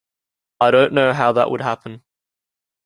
[0.59, 2.01] I don't know how that would happen.